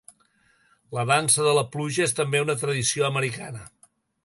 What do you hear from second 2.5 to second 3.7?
tradició americana.